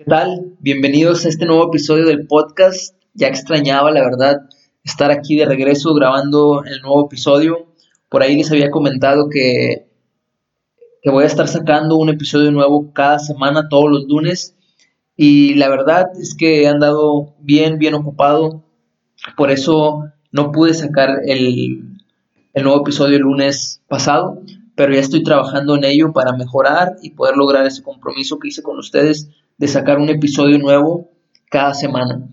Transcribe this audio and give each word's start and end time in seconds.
¿Qué 0.00 0.06
tal? 0.06 0.56
Bienvenidos 0.60 1.26
a 1.26 1.28
este 1.28 1.44
nuevo 1.44 1.66
episodio 1.66 2.06
del 2.06 2.26
podcast. 2.26 2.96
Ya 3.12 3.28
extrañaba, 3.28 3.90
la 3.90 4.00
verdad, 4.00 4.48
estar 4.82 5.10
aquí 5.10 5.36
de 5.36 5.44
regreso 5.44 5.92
grabando 5.92 6.64
el 6.64 6.80
nuevo 6.80 7.04
episodio. 7.04 7.66
Por 8.08 8.22
ahí 8.22 8.34
les 8.34 8.50
había 8.50 8.70
comentado 8.70 9.28
que, 9.28 9.90
que 11.02 11.10
voy 11.10 11.24
a 11.24 11.26
estar 11.26 11.48
sacando 11.48 11.96
un 11.96 12.08
episodio 12.08 12.50
nuevo 12.50 12.94
cada 12.94 13.18
semana, 13.18 13.68
todos 13.68 13.90
los 13.90 14.04
lunes. 14.04 14.56
Y 15.16 15.56
la 15.56 15.68
verdad 15.68 16.06
es 16.18 16.34
que 16.34 16.62
he 16.62 16.66
andado 16.66 17.34
bien, 17.40 17.76
bien 17.76 17.92
ocupado. 17.92 18.64
Por 19.36 19.50
eso 19.50 20.04
no 20.32 20.50
pude 20.50 20.72
sacar 20.72 21.18
el, 21.26 21.98
el 22.54 22.64
nuevo 22.64 22.80
episodio 22.80 23.16
el 23.16 23.24
lunes 23.24 23.82
pasado, 23.86 24.40
pero 24.76 24.94
ya 24.94 25.00
estoy 25.00 25.22
trabajando 25.22 25.76
en 25.76 25.84
ello 25.84 26.14
para 26.14 26.32
mejorar 26.32 26.96
y 27.02 27.10
poder 27.10 27.36
lograr 27.36 27.66
ese 27.66 27.82
compromiso 27.82 28.38
que 28.38 28.48
hice 28.48 28.62
con 28.62 28.78
ustedes 28.78 29.28
de 29.60 29.68
sacar 29.68 29.98
un 29.98 30.08
episodio 30.08 30.58
nuevo 30.58 31.10
cada 31.50 31.74
semana. 31.74 32.26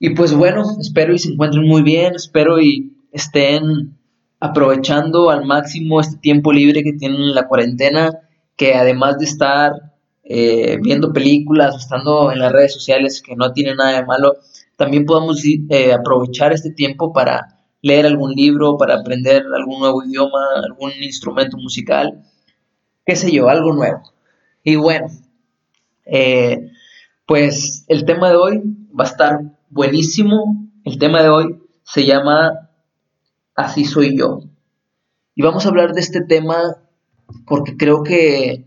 Y 0.00 0.10
pues 0.10 0.34
bueno, 0.34 0.64
espero 0.80 1.14
y 1.14 1.18
se 1.20 1.30
encuentren 1.30 1.64
muy 1.64 1.82
bien, 1.82 2.16
espero 2.16 2.60
y 2.60 2.96
estén 3.12 3.96
aprovechando 4.40 5.30
al 5.30 5.44
máximo 5.44 6.00
este 6.00 6.16
tiempo 6.18 6.52
libre 6.52 6.82
que 6.82 6.92
tienen 6.92 7.20
en 7.20 7.34
la 7.34 7.46
cuarentena, 7.46 8.10
que 8.56 8.74
además 8.74 9.18
de 9.18 9.24
estar 9.26 9.72
eh, 10.24 10.78
viendo 10.82 11.12
películas, 11.12 11.76
estando 11.76 12.32
en 12.32 12.40
las 12.40 12.50
redes 12.50 12.74
sociales, 12.74 13.22
que 13.22 13.36
no 13.36 13.52
tiene 13.52 13.76
nada 13.76 13.92
de 13.92 14.04
malo, 14.04 14.34
también 14.74 15.04
podamos 15.04 15.44
eh, 15.44 15.92
aprovechar 15.92 16.52
este 16.52 16.72
tiempo 16.72 17.12
para 17.12 17.60
leer 17.82 18.04
algún 18.04 18.32
libro, 18.32 18.76
para 18.76 18.96
aprender 18.96 19.44
algún 19.56 19.78
nuevo 19.78 20.02
idioma, 20.02 20.40
algún 20.64 20.90
instrumento 21.00 21.56
musical, 21.56 22.24
qué 23.06 23.14
sé 23.14 23.30
yo, 23.30 23.48
algo 23.48 23.72
nuevo. 23.72 24.02
Y 24.64 24.74
bueno, 24.74 25.06
eh, 26.10 26.70
pues 27.26 27.84
el 27.88 28.04
tema 28.04 28.30
de 28.30 28.36
hoy 28.36 28.62
va 28.98 29.04
a 29.04 29.08
estar 29.08 29.40
buenísimo. 29.68 30.70
El 30.84 30.98
tema 30.98 31.22
de 31.22 31.28
hoy 31.28 31.58
se 31.84 32.06
llama 32.06 32.70
Así 33.54 33.84
soy 33.84 34.18
yo. 34.18 34.40
Y 35.34 35.42
vamos 35.42 35.66
a 35.66 35.68
hablar 35.68 35.92
de 35.92 36.00
este 36.00 36.22
tema 36.22 36.78
porque 37.46 37.76
creo 37.76 38.02
que, 38.02 38.64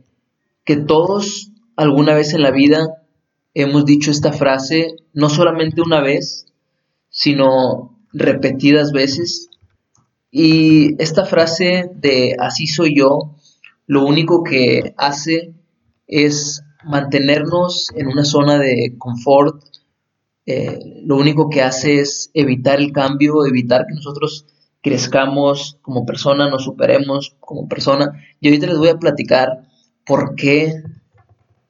que 0.64 0.78
todos 0.78 1.52
alguna 1.76 2.14
vez 2.14 2.34
en 2.34 2.44
la 2.44 2.52
vida 2.52 3.02
hemos 3.54 3.86
dicho 3.86 4.12
esta 4.12 4.32
frase, 4.32 4.96
no 5.14 5.30
solamente 5.30 5.82
una 5.82 6.02
vez, 6.02 6.46
sino 7.10 8.00
repetidas 8.14 8.92
veces. 8.92 9.50
Y 10.30 11.02
esta 11.02 11.26
frase 11.26 11.90
de 11.96 12.36
así 12.40 12.68
soy 12.68 12.96
yo, 12.96 13.36
lo 13.88 14.06
único 14.06 14.44
que 14.44 14.94
hace 14.98 15.54
es 16.08 16.64
mantenernos 16.84 17.90
en 17.96 18.08
una 18.08 18.26
zona 18.26 18.58
de 18.58 18.96
confort, 18.98 19.64
eh, 20.46 20.80
lo 21.04 21.18
único 21.18 21.50
que 21.50 21.62
hace 21.62 22.00
es 22.00 22.32
evitar 22.34 22.80
el 22.80 22.92
cambio, 22.92 23.46
evitar 23.46 23.86
que 23.88 23.94
nosotros 23.94 24.46
crezcamos 24.82 25.78
como 25.82 26.06
persona, 26.06 26.50
nos 26.50 26.64
superemos 26.64 27.36
como 27.40 27.68
persona. 27.68 28.12
Y 28.40 28.48
ahorita 28.48 28.68
les 28.68 28.78
voy 28.78 28.90
a 28.90 28.98
platicar 28.98 29.68
por 30.06 30.36
qué 30.36 30.84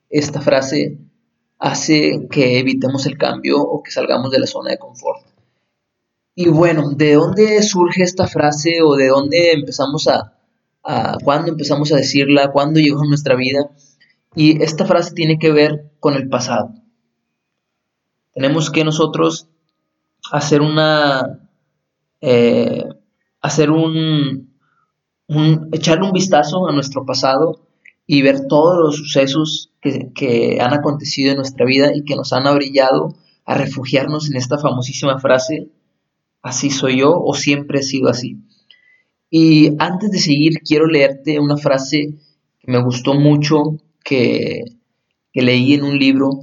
esta 0.09 0.41
frase 0.41 0.97
hace 1.59 2.27
que 2.29 2.59
evitemos 2.59 3.05
el 3.05 3.17
cambio 3.17 3.61
o 3.61 3.83
que 3.83 3.91
salgamos 3.91 4.31
de 4.31 4.39
la 4.39 4.47
zona 4.47 4.71
de 4.71 4.79
confort. 4.79 5.25
Y 6.33 6.47
bueno, 6.47 6.91
¿de 6.91 7.13
dónde 7.13 7.61
surge 7.61 8.03
esta 8.03 8.25
frase 8.25 8.81
o 8.81 8.95
de 8.95 9.09
dónde 9.09 9.51
empezamos 9.51 10.07
a, 10.07 10.37
a 10.83 11.17
cuándo 11.23 11.51
empezamos 11.51 11.91
a 11.91 11.97
decirla, 11.97 12.51
cuándo 12.51 12.79
llegó 12.79 13.01
a 13.01 13.07
nuestra 13.07 13.35
vida? 13.35 13.69
Y 14.35 14.61
esta 14.63 14.85
frase 14.85 15.13
tiene 15.13 15.37
que 15.37 15.51
ver 15.51 15.91
con 15.99 16.15
el 16.15 16.29
pasado. 16.29 16.73
Tenemos 18.33 18.69
que 18.69 18.85
nosotros 18.85 19.49
hacer 20.31 20.61
una, 20.61 21.49
eh, 22.21 22.85
hacer 23.41 23.71
un, 23.71 24.55
echarle 25.73 26.05
un 26.05 26.13
vistazo 26.13 26.67
a 26.67 26.71
nuestro 26.71 27.05
pasado 27.05 27.67
y 28.07 28.21
ver 28.21 28.47
todos 28.47 28.77
los 28.77 28.95
sucesos 28.97 29.71
que, 29.81 30.11
que 30.13 30.59
han 30.61 30.73
acontecido 30.73 31.31
en 31.31 31.37
nuestra 31.37 31.65
vida 31.65 31.91
y 31.93 32.03
que 32.03 32.15
nos 32.15 32.31
han 32.31 32.47
abrillado 32.47 33.15
a 33.45 33.55
refugiarnos 33.55 34.29
en 34.29 34.37
esta 34.37 34.57
famosísima 34.57 35.19
frase, 35.19 35.69
así 36.41 36.69
soy 36.69 36.99
yo 36.99 37.13
o 37.21 37.33
siempre 37.33 37.79
he 37.79 37.83
sido 37.83 38.09
así. 38.09 38.37
Y 39.29 39.75
antes 39.79 40.11
de 40.11 40.19
seguir, 40.19 40.61
quiero 40.65 40.87
leerte 40.87 41.39
una 41.39 41.57
frase 41.57 42.17
que 42.59 42.71
me 42.71 42.83
gustó 42.83 43.13
mucho 43.13 43.77
que, 44.11 44.65
leí 45.33 45.73
en 45.73 45.83
un 45.83 45.97
libro 45.97 46.41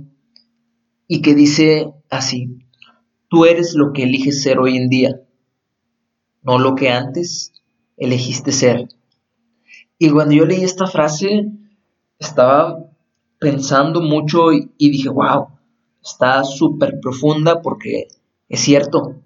y 1.07 1.21
que 1.21 1.35
dice 1.35 1.93
así, 2.09 2.65
tú 3.29 3.45
eres 3.45 3.75
lo 3.75 3.93
que 3.93 4.05
eliges 4.05 4.43
ser 4.43 4.59
hoy 4.59 4.79
en 4.79 4.89
día, 4.89 5.21
no 6.43 6.59
lo 6.59 6.75
que 6.75 6.89
antes 6.89 7.53
elegiste 7.99 8.53
ser. 8.53 8.89
Y 9.99 10.09
cuando 10.09 10.35
yo 10.35 10.47
leí 10.47 10.65
esta 10.65 10.87
frase, 10.87 11.53
estaba 12.19 12.91
pensando 13.39 14.01
mucho 14.01 14.51
y, 14.55 14.71
y 14.79 14.91
dije, 14.91 15.11
wow, 15.11 15.49
está 16.03 16.45
súper 16.45 17.01
profunda 17.01 17.61
porque 17.61 18.09
es 18.49 18.61
cierto, 18.61 19.21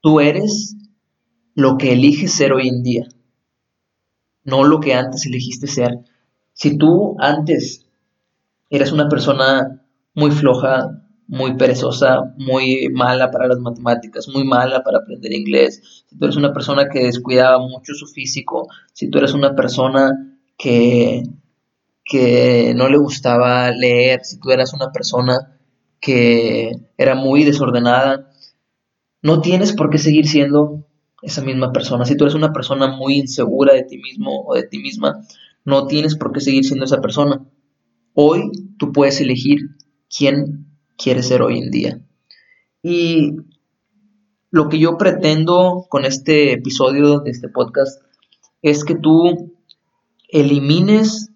tú 0.00 0.20
eres 0.20 0.74
lo 1.54 1.76
que 1.76 1.92
eliges 1.92 2.32
ser 2.32 2.54
hoy 2.54 2.68
en 2.68 2.82
día, 2.82 3.06
no 4.42 4.64
lo 4.64 4.80
que 4.80 4.94
antes 4.94 5.26
elegiste 5.26 5.66
ser. 5.66 5.98
Si 6.56 6.78
tú 6.78 7.16
antes 7.18 7.86
eras 8.70 8.90
una 8.90 9.10
persona 9.10 9.82
muy 10.14 10.30
floja, 10.30 11.02
muy 11.28 11.54
perezosa, 11.54 12.32
muy 12.38 12.88
mala 12.88 13.30
para 13.30 13.46
las 13.46 13.58
matemáticas, 13.58 14.26
muy 14.26 14.42
mala 14.42 14.82
para 14.82 15.00
aprender 15.00 15.34
inglés, 15.34 16.04
si 16.08 16.16
tú 16.16 16.24
eres 16.24 16.36
una 16.36 16.54
persona 16.54 16.88
que 16.88 17.04
descuidaba 17.04 17.58
mucho 17.58 17.92
su 17.92 18.06
físico, 18.06 18.68
si 18.94 19.10
tú 19.10 19.18
eres 19.18 19.34
una 19.34 19.54
persona 19.54 20.38
que, 20.56 21.24
que 22.02 22.72
no 22.74 22.88
le 22.88 22.96
gustaba 22.96 23.70
leer, 23.70 24.24
si 24.24 24.40
tú 24.40 24.50
eras 24.50 24.72
una 24.72 24.92
persona 24.92 25.58
que 26.00 26.72
era 26.96 27.14
muy 27.14 27.44
desordenada, 27.44 28.30
no 29.20 29.42
tienes 29.42 29.74
por 29.74 29.90
qué 29.90 29.98
seguir 29.98 30.26
siendo 30.26 30.86
esa 31.20 31.42
misma 31.42 31.70
persona. 31.70 32.06
Si 32.06 32.16
tú 32.16 32.24
eres 32.24 32.34
una 32.34 32.54
persona 32.54 32.86
muy 32.86 33.18
insegura 33.18 33.74
de 33.74 33.82
ti 33.82 33.98
mismo 33.98 34.42
o 34.46 34.54
de 34.54 34.62
ti 34.62 34.78
misma, 34.78 35.20
no 35.66 35.88
tienes 35.88 36.16
por 36.16 36.32
qué 36.32 36.40
seguir 36.40 36.64
siendo 36.64 36.86
esa 36.86 37.02
persona. 37.02 37.44
Hoy 38.14 38.50
tú 38.78 38.92
puedes 38.92 39.20
elegir 39.20 39.58
quién 40.16 40.68
quieres 40.96 41.26
ser 41.26 41.42
hoy 41.42 41.58
en 41.58 41.70
día. 41.70 42.00
Y 42.82 43.32
lo 44.50 44.68
que 44.68 44.78
yo 44.78 44.96
pretendo 44.96 45.86
con 45.90 46.04
este 46.04 46.52
episodio 46.52 47.18
de 47.18 47.32
este 47.32 47.48
podcast 47.48 48.00
es 48.62 48.84
que 48.84 48.94
tú 48.94 49.52
elimines 50.28 51.30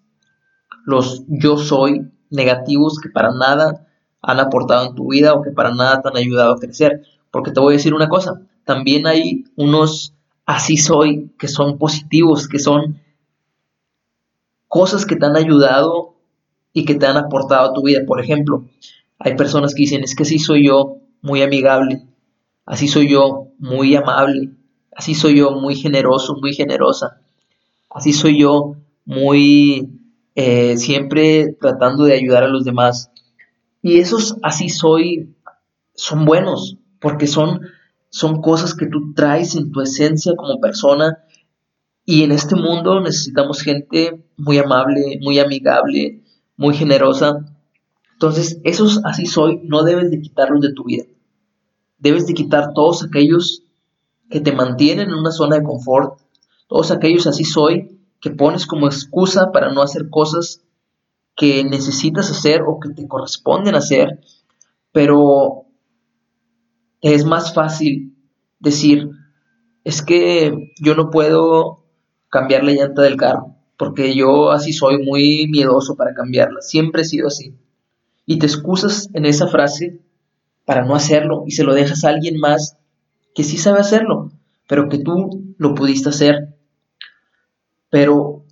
los 0.86 1.24
yo 1.26 1.58
soy 1.58 2.10
negativos 2.30 3.00
que 3.00 3.10
para 3.10 3.32
nada 3.32 3.88
han 4.22 4.38
aportado 4.38 4.86
en 4.86 4.94
tu 4.94 5.10
vida 5.10 5.34
o 5.34 5.42
que 5.42 5.50
para 5.50 5.74
nada 5.74 6.02
te 6.02 6.08
han 6.08 6.16
ayudado 6.16 6.52
a 6.52 6.58
crecer. 6.58 7.02
Porque 7.32 7.50
te 7.50 7.58
voy 7.58 7.74
a 7.74 7.76
decir 7.78 7.94
una 7.94 8.08
cosa, 8.08 8.42
también 8.64 9.08
hay 9.08 9.44
unos 9.56 10.14
así 10.47 10.76
soy 10.76 11.32
que 11.36 11.48
son 11.48 11.78
positivos, 11.78 12.47
que 12.47 12.60
son 12.60 13.00
cosas 14.70 15.04
que 15.04 15.16
te 15.16 15.26
han 15.26 15.36
ayudado 15.36 16.14
y 16.72 16.84
que 16.84 16.94
te 16.94 17.04
han 17.04 17.16
aportado 17.16 17.69
a 17.69 17.75
tu 17.75 17.82
vida. 17.82 18.03
Por 18.06 18.20
ejemplo, 18.20 18.64
hay 19.19 19.34
personas 19.34 19.75
que 19.75 19.82
dicen, 19.82 20.04
es 20.04 20.14
que 20.14 20.22
así 20.22 20.38
soy 20.38 20.69
yo 20.69 20.98
muy 21.22 21.42
amigable, 21.42 22.06
así 22.64 22.86
soy 22.86 23.10
yo 23.10 23.48
muy 23.59 23.97
amable, 23.97 24.53
así 24.97 25.16
soy 25.16 25.38
yo 25.38 25.50
muy 25.50 25.75
generoso, 25.75 26.36
muy 26.41 26.54
generosa, 26.54 27.20
así 27.91 28.12
soy 28.12 28.38
yo 28.38 28.76
muy 29.04 29.91
eh, 30.36 30.76
siempre 30.76 31.56
tratando 31.60 32.04
de 32.04 32.14
ayudar 32.14 32.44
a 32.44 32.48
los 32.48 32.64
demás. 32.64 33.10
Y 33.83 33.98
esos 33.98 34.36
así 34.41 34.68
soy 34.68 35.34
son 35.97 36.24
buenos, 36.24 36.78
porque 37.00 37.27
son, 37.27 37.62
son 38.09 38.41
cosas 38.41 38.77
que 38.77 38.86
tú 38.86 39.15
traes 39.15 39.56
en 39.56 39.72
tu 39.72 39.80
esencia 39.80 40.36
como 40.36 40.60
persona 40.60 41.24
y 42.04 42.24
en 42.24 42.32
este 42.32 42.56
mundo 42.56 43.00
necesitamos 43.00 43.62
gente 43.62 44.24
muy 44.36 44.58
amable, 44.58 45.18
muy 45.22 45.38
amigable, 45.38 46.22
muy 46.56 46.74
generosa. 46.74 47.44
Entonces, 48.12 48.60
esos 48.64 49.00
así 49.04 49.26
soy, 49.26 49.60
no 49.64 49.82
debes 49.82 50.10
de 50.10 50.20
quitarlos 50.20 50.60
de 50.60 50.72
tu 50.72 50.84
vida. 50.84 51.04
Debes 51.98 52.26
de 52.26 52.34
quitar 52.34 52.72
todos 52.74 53.04
aquellos 53.04 53.62
que 54.28 54.41
te 54.41 54.52
mantienen 54.52 55.08
en 55.08 55.14
una 55.14 55.30
zona 55.30 55.56
de 55.56 55.64
confort, 55.64 56.20
todos 56.68 56.91
aquellos 56.91 57.26
así 57.26 57.44
soy 57.44 58.00
que 58.20 58.30
pones 58.30 58.66
como 58.66 58.86
excusa 58.86 59.50
para 59.52 59.72
no 59.72 59.82
hacer 59.82 60.08
cosas 60.10 60.62
que 61.36 61.64
necesitas 61.64 62.30
hacer 62.30 62.62
o 62.66 62.78
que 62.78 62.91
te 62.91 63.08
corresponden 63.08 63.74
hacer, 63.74 64.20
pero 64.92 65.64
es 67.00 67.24
más 67.24 67.54
fácil 67.54 68.14
decir, 68.58 69.10
es 69.84 70.02
que 70.02 70.72
yo 70.80 70.94
no 70.94 71.10
puedo 71.10 71.79
cambiar 72.30 72.65
la 72.65 72.72
llanta 72.72 73.03
del 73.03 73.16
carro, 73.16 73.56
porque 73.77 74.15
yo 74.15 74.50
así 74.53 74.72
soy 74.72 75.04
muy 75.04 75.48
miedoso 75.48 75.97
para 75.97 76.15
cambiarla, 76.15 76.60
siempre 76.62 77.03
he 77.03 77.04
sido 77.04 77.27
así. 77.27 77.54
y 78.27 78.38
te 78.38 78.47
excusas 78.47 79.09
en 79.12 79.24
esa 79.27 79.48
frase 79.48 80.00
para 80.65 80.84
no 80.84 80.94
hacerlo 80.94 81.42
y 81.47 81.50
se 81.50 81.65
lo 81.65 81.74
dejas 81.74 82.04
a 82.04 82.10
alguien 82.10 82.38
más 82.38 82.78
que 83.34 83.42
sí 83.42 83.59
sabe 83.59 83.80
hacerlo, 83.80 84.30
pero 84.68 84.88
que 84.88 84.98
tú 84.98 85.54
lo 85.59 85.74
pudiste 85.74 86.10
hacer. 86.10 86.56
Pero 87.91 88.44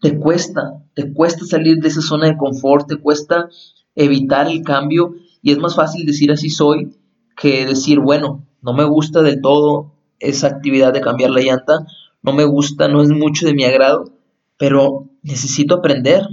te 0.00 0.18
cuesta, 0.18 0.84
te 0.94 1.12
cuesta 1.12 1.44
salir 1.44 1.78
de 1.78 1.88
esa 1.88 2.00
zona 2.00 2.26
de 2.26 2.36
confort, 2.36 2.86
te 2.86 2.96
cuesta 2.96 3.48
evitar 3.96 4.46
el 4.46 4.62
cambio 4.62 5.14
y 5.42 5.50
es 5.50 5.58
más 5.58 5.74
fácil 5.74 6.06
decir 6.06 6.30
así 6.30 6.50
soy 6.50 6.96
que 7.36 7.66
decir, 7.66 7.98
bueno, 7.98 8.46
no 8.62 8.72
me 8.72 8.84
gusta 8.84 9.22
del 9.22 9.40
todo 9.40 9.94
esa 10.20 10.46
actividad 10.46 10.92
de 10.92 11.00
cambiar 11.00 11.30
la 11.30 11.40
llanta, 11.40 11.86
no 12.24 12.32
me 12.32 12.44
gusta, 12.44 12.88
no 12.88 13.02
es 13.02 13.10
mucho 13.10 13.46
de 13.46 13.54
mi 13.54 13.64
agrado, 13.64 14.10
pero 14.58 15.10
necesito 15.22 15.74
aprender, 15.74 16.26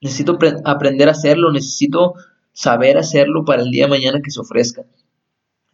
necesito 0.00 0.36
aprender 0.64 1.08
a 1.08 1.12
hacerlo, 1.12 1.52
necesito 1.52 2.14
saber 2.52 2.98
hacerlo 2.98 3.44
para 3.44 3.62
el 3.62 3.70
día 3.70 3.84
de 3.84 3.90
mañana 3.90 4.20
que 4.22 4.32
se 4.32 4.40
ofrezca. 4.40 4.82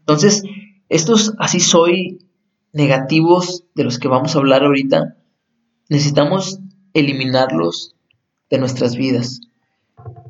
Entonces, 0.01 0.43
estos 0.91 1.33
así 1.39 1.59
soy 1.59 2.19
negativos 2.75 3.65
de 3.75 3.85
los 3.85 3.99
que 3.99 4.09
vamos 4.09 4.37
a 4.37 4.39
hablar 4.41 4.63
ahorita, 4.63 5.17
necesitamos 5.89 6.59
eliminarlos 6.93 7.95
de 8.51 8.59
nuestras 8.59 8.95
vidas. 8.95 9.41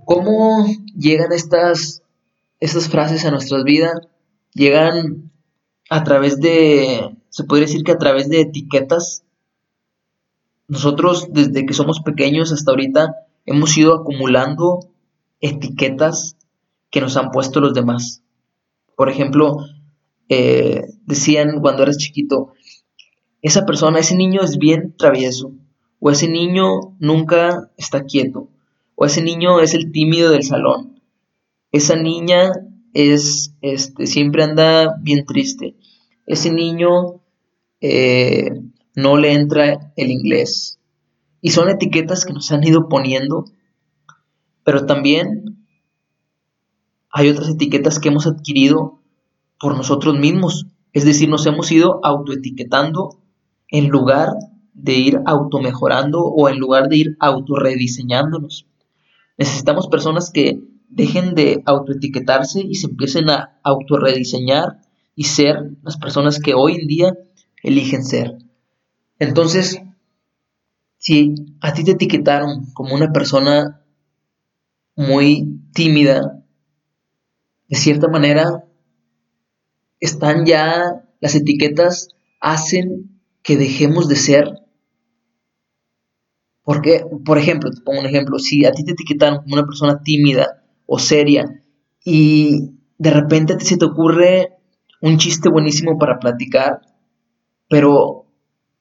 ¿Cómo 0.04 0.68
llegan 0.96 1.32
estas, 1.32 2.02
estas 2.60 2.88
frases 2.88 3.24
a 3.24 3.32
nuestras 3.32 3.64
vidas? 3.64 3.94
Llegan 4.52 5.32
a 5.90 6.04
través 6.04 6.38
de, 6.38 7.16
se 7.34 7.42
podría 7.42 7.66
decir 7.66 7.82
que 7.82 7.90
a 7.90 7.98
través 7.98 8.28
de 8.28 8.42
etiquetas. 8.42 9.24
Nosotros 10.68 11.26
desde 11.32 11.66
que 11.66 11.74
somos 11.74 11.98
pequeños 11.98 12.52
hasta 12.52 12.70
ahorita 12.70 13.12
hemos 13.44 13.76
ido 13.76 13.92
acumulando 13.92 14.78
etiquetas 15.40 16.36
que 16.90 17.00
nos 17.00 17.16
han 17.16 17.32
puesto 17.32 17.58
los 17.58 17.74
demás. 17.74 18.22
Por 18.96 19.08
ejemplo, 19.08 19.56
eh, 20.28 20.84
decían 21.06 21.60
cuando 21.60 21.82
eras 21.82 21.98
chiquito, 21.98 22.52
esa 23.42 23.66
persona, 23.66 23.98
ese 23.98 24.14
niño 24.14 24.40
es 24.42 24.56
bien 24.56 24.94
travieso, 24.96 25.50
o 25.98 26.12
ese 26.12 26.28
niño 26.28 26.94
nunca 27.00 27.72
está 27.76 28.04
quieto, 28.04 28.48
o 28.94 29.06
ese 29.06 29.22
niño 29.22 29.58
es 29.58 29.74
el 29.74 29.90
tímido 29.90 30.30
del 30.30 30.44
salón, 30.44 31.02
esa 31.72 31.96
niña 31.96 32.52
es, 32.92 33.56
este, 33.60 34.06
siempre 34.06 34.44
anda 34.44 34.96
bien 35.02 35.26
triste, 35.26 35.74
ese 36.26 36.52
niño 36.52 37.20
eh, 37.86 38.62
no 38.94 39.18
le 39.18 39.34
entra 39.34 39.92
el 39.96 40.10
inglés. 40.10 40.80
Y 41.42 41.50
son 41.50 41.68
etiquetas 41.68 42.24
que 42.24 42.32
nos 42.32 42.50
han 42.50 42.64
ido 42.64 42.88
poniendo, 42.88 43.44
pero 44.64 44.86
también 44.86 45.66
hay 47.10 47.28
otras 47.28 47.50
etiquetas 47.50 47.98
que 47.98 48.08
hemos 48.08 48.26
adquirido 48.26 49.00
por 49.60 49.76
nosotros 49.76 50.18
mismos. 50.18 50.66
Es 50.94 51.04
decir, 51.04 51.28
nos 51.28 51.44
hemos 51.44 51.70
ido 51.70 52.00
autoetiquetando 52.02 53.20
en 53.68 53.88
lugar 53.88 54.30
de 54.72 54.94
ir 54.94 55.20
automejorando 55.26 56.22
o 56.24 56.48
en 56.48 56.58
lugar 56.58 56.88
de 56.88 56.96
ir 56.96 57.16
autorrediseñándonos. 57.20 58.66
Necesitamos 59.36 59.88
personas 59.88 60.30
que 60.30 60.62
dejen 60.88 61.34
de 61.34 61.62
autoetiquetarse 61.66 62.62
y 62.62 62.76
se 62.76 62.86
empiecen 62.86 63.28
a 63.28 63.58
autorrediseñar 63.62 64.80
y 65.14 65.24
ser 65.24 65.76
las 65.82 65.98
personas 65.98 66.40
que 66.40 66.54
hoy 66.54 66.76
en 66.76 66.86
día 66.86 67.14
eligen 67.64 68.04
ser. 68.04 68.38
Entonces, 69.18 69.80
si 70.98 71.34
a 71.60 71.72
ti 71.72 71.82
te 71.82 71.92
etiquetaron 71.92 72.66
como 72.74 72.94
una 72.94 73.12
persona 73.12 73.82
muy 74.94 75.60
tímida, 75.72 76.44
de 77.68 77.76
cierta 77.76 78.08
manera, 78.08 78.64
están 79.98 80.44
ya, 80.44 81.04
las 81.20 81.34
etiquetas 81.34 82.10
hacen 82.40 83.20
que 83.42 83.56
dejemos 83.56 84.08
de 84.08 84.16
ser. 84.16 84.48
Porque, 86.62 87.04
por 87.24 87.38
ejemplo, 87.38 87.70
te 87.70 87.80
pongo 87.80 88.00
un 88.00 88.06
ejemplo, 88.06 88.38
si 88.38 88.64
a 88.66 88.72
ti 88.72 88.84
te 88.84 88.92
etiquetaron 88.92 89.38
como 89.38 89.54
una 89.54 89.66
persona 89.66 90.02
tímida 90.02 90.62
o 90.86 90.98
seria 90.98 91.62
y 92.04 92.72
de 92.98 93.10
repente 93.10 93.58
se 93.60 93.78
te 93.78 93.84
ocurre 93.86 94.50
un 95.00 95.16
chiste 95.18 95.48
buenísimo 95.48 95.98
para 95.98 96.18
platicar, 96.18 96.80
pero 97.68 98.26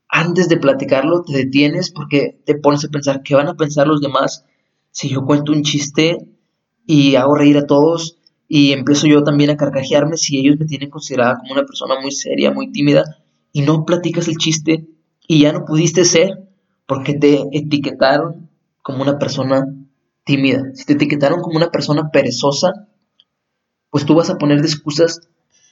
antes 0.07 0.49
de 0.49 0.57
platicarlo 0.57 1.23
te 1.23 1.33
detienes 1.33 1.91
porque 1.91 2.39
te 2.45 2.55
pones 2.55 2.85
a 2.85 2.89
pensar 2.89 3.23
qué 3.23 3.35
van 3.35 3.47
a 3.47 3.55
pensar 3.55 3.87
los 3.87 4.01
demás 4.01 4.45
si 4.91 5.09
yo 5.09 5.25
cuento 5.25 5.51
un 5.51 5.63
chiste 5.63 6.17
y 6.85 7.15
hago 7.15 7.35
reír 7.35 7.57
a 7.57 7.65
todos 7.65 8.19
y 8.47 8.73
empiezo 8.73 9.07
yo 9.07 9.23
también 9.23 9.49
a 9.49 9.57
carcajearme 9.57 10.17
si 10.17 10.37
ellos 10.37 10.59
me 10.59 10.65
tienen 10.65 10.89
considerada 10.89 11.39
como 11.39 11.53
una 11.53 11.65
persona 11.65 11.99
muy 11.99 12.11
seria, 12.11 12.51
muy 12.51 12.71
tímida 12.71 13.03
y 13.51 13.61
no 13.61 13.85
platicas 13.85 14.27
el 14.27 14.37
chiste 14.37 14.87
y 15.27 15.41
ya 15.41 15.53
no 15.53 15.65
pudiste 15.65 16.05
ser 16.05 16.47
porque 16.85 17.13
te 17.13 17.43
etiquetaron 17.51 18.49
como 18.81 19.01
una 19.01 19.17
persona 19.17 19.65
tímida. 20.23 20.63
Si 20.73 20.85
te 20.85 20.93
etiquetaron 20.93 21.41
como 21.41 21.57
una 21.57 21.71
persona 21.71 22.09
perezosa, 22.11 22.87
pues 23.89 24.05
tú 24.05 24.15
vas 24.15 24.29
a 24.29 24.37
poner 24.37 24.61
de 24.61 24.67
excusas 24.67 25.21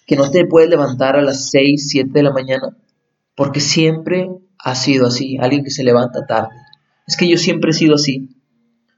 que 0.08 0.16
no 0.16 0.30
te 0.32 0.46
puedes 0.46 0.70
levantar 0.70 1.16
a 1.16 1.22
las 1.22 1.50
6, 1.50 1.90
7 1.90 2.10
de 2.12 2.24
la 2.24 2.32
mañana, 2.32 2.76
porque 3.36 3.60
siempre 3.60 4.30
ha 4.60 4.76
sido 4.76 5.08
así, 5.08 5.38
alguien 5.40 5.64
que 5.64 5.72
se 5.72 5.84
levanta 5.84 6.26
tarde. 6.26 6.56
Es 7.08 7.18
que 7.18 7.28
yo 7.28 7.38
siempre 7.38 7.72
he 7.72 7.74
sido 7.74 7.96
así. 7.96 8.30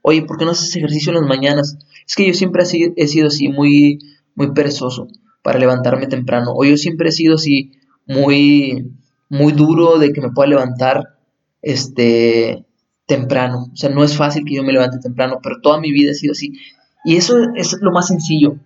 Oye, 0.02 0.22
¿por 0.22 0.36
qué 0.36 0.44
no 0.44 0.50
haces 0.50 0.76
ejercicio 0.76 1.10
en 1.12 1.20
las 1.20 1.28
mañanas? 1.28 1.78
Es 2.06 2.14
que 2.14 2.26
yo 2.26 2.34
siempre 2.34 2.62
he 2.62 3.08
sido 3.08 3.26
así, 3.26 3.48
muy, 3.48 3.98
muy 4.34 4.52
perezoso 4.52 5.08
para 5.42 5.58
levantarme 5.58 6.06
temprano. 6.06 6.52
O 6.54 6.64
yo 6.64 6.76
siempre 6.76 7.08
he 7.08 7.12
sido 7.12 7.36
así, 7.36 7.72
muy, 8.06 8.92
muy 9.30 9.52
duro 9.52 9.98
de 9.98 10.12
que 10.12 10.20
me 10.20 10.30
pueda 10.30 10.50
levantar 10.50 11.16
este, 11.62 12.66
temprano. 13.06 13.70
O 13.72 13.76
sea, 13.76 13.90
no 13.90 14.04
es 14.04 14.16
fácil 14.16 14.44
que 14.44 14.54
yo 14.54 14.62
me 14.62 14.72
levante 14.72 14.98
temprano, 14.98 15.40
pero 15.42 15.60
toda 15.62 15.80
mi 15.80 15.92
vida 15.92 16.10
ha 16.10 16.14
sido 16.14 16.32
así. 16.32 16.52
Y 17.04 17.16
eso 17.16 17.38
es 17.54 17.76
lo 17.80 17.92
más 17.92 18.08
sencillo. 18.08 18.56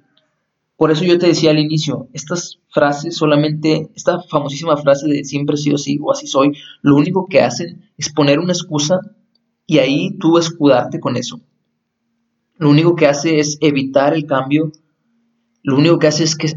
Por 0.78 0.92
eso 0.92 1.02
yo 1.02 1.18
te 1.18 1.26
decía 1.26 1.50
al 1.50 1.58
inicio, 1.58 2.08
estas 2.12 2.60
frases 2.70 3.16
solamente, 3.16 3.90
esta 3.96 4.22
famosísima 4.22 4.76
frase 4.76 5.08
de 5.08 5.24
siempre 5.24 5.54
he 5.54 5.58
sido 5.58 5.74
así 5.74 5.98
o 6.00 6.12
así 6.12 6.28
soy, 6.28 6.52
lo 6.82 6.94
único 6.94 7.26
que 7.26 7.40
hacen 7.40 7.90
es 7.96 8.12
poner 8.12 8.38
una 8.38 8.52
excusa 8.52 9.00
y 9.66 9.78
ahí 9.78 10.16
tú 10.20 10.38
escudarte 10.38 11.00
con 11.00 11.16
eso. 11.16 11.40
Lo 12.58 12.70
único 12.70 12.94
que 12.94 13.08
hace 13.08 13.40
es 13.40 13.58
evitar 13.60 14.14
el 14.14 14.24
cambio, 14.26 14.70
lo 15.64 15.76
único 15.76 15.98
que 15.98 16.06
hace 16.06 16.22
es 16.22 16.36
que, 16.36 16.52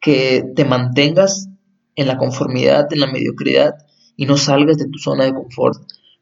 que 0.00 0.42
te 0.56 0.64
mantengas 0.64 1.50
en 1.96 2.06
la 2.06 2.16
conformidad, 2.16 2.90
en 2.90 3.00
la 3.00 3.12
mediocridad 3.12 3.74
y 4.16 4.24
no 4.24 4.38
salgas 4.38 4.78
de 4.78 4.88
tu 4.88 4.98
zona 4.98 5.24
de 5.24 5.34
confort. 5.34 5.76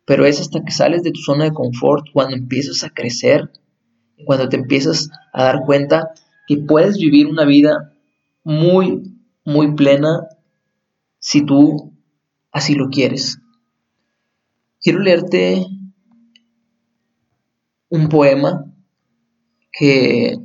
Pero 0.04 0.26
es 0.26 0.40
hasta 0.40 0.64
que 0.64 0.72
sales 0.72 1.04
de 1.04 1.12
tu 1.12 1.20
zona 1.20 1.44
de 1.44 1.52
confort 1.52 2.04
cuando 2.12 2.34
empiezas 2.34 2.82
a 2.82 2.90
crecer, 2.90 3.52
cuando 4.24 4.48
te 4.48 4.56
empiezas 4.56 5.08
a 5.32 5.44
dar 5.44 5.60
cuenta 5.64 6.10
que 6.48 6.56
puedes 6.56 6.96
vivir 6.96 7.26
una 7.26 7.44
vida 7.44 7.92
muy, 8.42 9.14
muy 9.44 9.74
plena 9.74 10.26
si 11.18 11.44
tú 11.44 11.92
así 12.50 12.74
lo 12.74 12.88
quieres. 12.88 13.38
Quiero 14.80 15.00
leerte 15.00 15.66
un 17.90 18.08
poema 18.08 18.64
que, 19.70 20.38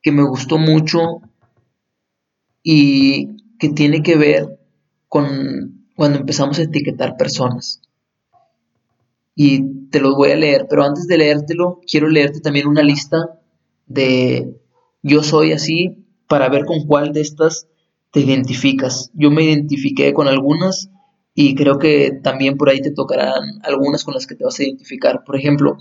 que 0.00 0.10
me 0.10 0.22
gustó 0.22 0.56
mucho 0.56 1.20
y 2.62 3.26
que 3.58 3.68
tiene 3.68 4.02
que 4.02 4.16
ver 4.16 4.58
con 5.06 5.86
cuando 5.94 6.18
empezamos 6.18 6.58
a 6.58 6.62
etiquetar 6.62 7.18
personas. 7.18 7.82
Y 9.34 9.88
te 9.90 10.00
lo 10.00 10.16
voy 10.16 10.30
a 10.30 10.36
leer, 10.36 10.66
pero 10.68 10.82
antes 10.82 11.06
de 11.06 11.18
leértelo, 11.18 11.80
quiero 11.86 12.08
leerte 12.08 12.40
también 12.40 12.66
una 12.66 12.82
lista 12.82 13.38
de 13.86 14.61
yo 15.02 15.22
soy 15.22 15.52
así 15.52 16.06
para 16.28 16.48
ver 16.48 16.64
con 16.64 16.86
cuál 16.86 17.12
de 17.12 17.20
estas 17.20 17.68
te 18.12 18.20
identificas. 18.20 19.10
Yo 19.14 19.30
me 19.30 19.44
identifiqué 19.44 20.12
con 20.12 20.28
algunas 20.28 20.90
y 21.34 21.54
creo 21.54 21.78
que 21.78 22.12
también 22.22 22.56
por 22.56 22.68
ahí 22.68 22.80
te 22.80 22.92
tocarán 22.92 23.60
algunas 23.62 24.04
con 24.04 24.14
las 24.14 24.26
que 24.26 24.34
te 24.34 24.44
vas 24.44 24.58
a 24.58 24.64
identificar. 24.64 25.24
Por 25.24 25.36
ejemplo, 25.36 25.76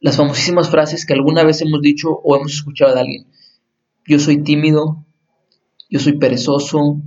las 0.00 0.16
famosísimas 0.16 0.70
frases 0.70 1.06
que 1.06 1.14
alguna 1.14 1.44
vez 1.44 1.62
hemos 1.62 1.80
dicho 1.80 2.10
o 2.10 2.36
hemos 2.36 2.52
escuchado 2.52 2.94
de 2.94 3.00
alguien. 3.00 3.26
Yo 4.06 4.18
soy 4.18 4.42
tímido, 4.42 5.04
yo 5.88 5.98
soy 5.98 6.18
perezoso, 6.18 7.00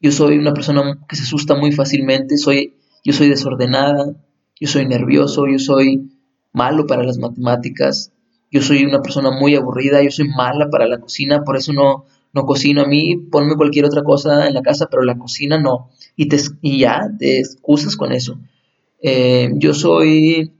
yo 0.00 0.12
soy 0.12 0.38
una 0.38 0.54
persona 0.54 1.00
que 1.08 1.16
se 1.16 1.24
asusta 1.24 1.56
muy 1.56 1.72
fácilmente, 1.72 2.36
soy, 2.36 2.76
yo 3.04 3.12
soy 3.12 3.28
desordenada, 3.28 4.14
yo 4.60 4.68
soy 4.68 4.86
nervioso, 4.86 5.48
yo 5.48 5.58
soy 5.58 6.12
malo 6.52 6.86
para 6.86 7.02
las 7.02 7.18
matemáticas, 7.18 8.12
yo 8.50 8.62
soy 8.62 8.84
una 8.84 9.02
persona 9.02 9.30
muy 9.30 9.54
aburrida, 9.54 10.02
yo 10.02 10.10
soy 10.10 10.28
mala 10.28 10.70
para 10.70 10.86
la 10.86 10.98
cocina, 10.98 11.44
por 11.44 11.56
eso 11.56 11.72
no, 11.72 12.04
no 12.32 12.44
cocino 12.44 12.82
a 12.82 12.86
mí, 12.86 13.16
ponme 13.16 13.56
cualquier 13.56 13.84
otra 13.84 14.02
cosa 14.02 14.46
en 14.48 14.54
la 14.54 14.62
casa, 14.62 14.88
pero 14.90 15.02
la 15.02 15.18
cocina 15.18 15.58
no. 15.58 15.90
Y, 16.16 16.28
te, 16.28 16.38
y 16.62 16.78
ya, 16.78 17.10
te 17.18 17.40
excusas 17.40 17.96
con 17.96 18.12
eso. 18.12 18.38
Eh, 19.00 19.50
yo 19.54 19.74
soy 19.74 20.52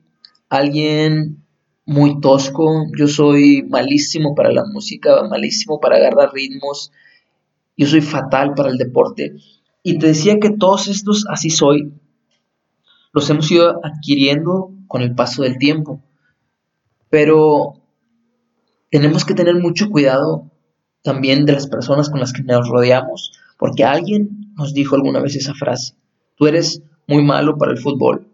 alguien 0.49 1.45
muy 1.85 2.21
tosco, 2.21 2.87
yo 2.97 3.09
soy 3.09 3.63
malísimo 3.63 4.35
para 4.35 4.53
la 4.53 4.65
música, 4.65 5.23
malísimo 5.29 5.81
para 5.81 5.97
agarrar 5.97 6.33
ritmos, 6.33 6.93
yo 7.77 7.87
soy 7.87 8.03
fatal 8.03 8.55
para 8.55 8.69
el 8.69 8.77
deporte. 8.77 9.35
Y 9.83 9.99
te 9.99 10.09
decía 10.09 10.39
que 10.39 10.51
todos 10.51 10.89
estos 10.89 11.25
así 11.31 11.49
soy, 11.49 11.93
los 13.13 13.31
hemos 13.31 13.51
ido 13.51 13.81
adquiriendo 13.83 14.71
con 14.87 15.01
el 15.03 15.15
paso 15.15 15.43
del 15.43 15.57
tiempo. 15.57 16.03
Pero 17.09 17.78
tenemos 18.91 19.25
que 19.25 19.35
tener 19.35 19.55
mucho 19.57 19.91
cuidado 19.91 20.51
también 21.03 21.45
de 21.45 21.53
las 21.53 21.67
personas 21.67 22.11
con 22.11 22.21
las 22.21 22.33
que 22.33 22.43
nos 22.43 22.69
rodeamos, 22.69 23.33
porque 23.59 23.85
alguien 23.85 24.53
nos 24.57 24.75
dijo 24.75 24.97
alguna 24.97 25.21
vez 25.21 25.37
esa 25.37 25.55
frase, 25.55 25.95
tú 26.37 26.47
eres 26.47 26.83
muy 27.07 27.23
malo 27.23 27.57
para 27.57 27.73
el 27.73 27.79
fútbol. 27.79 28.29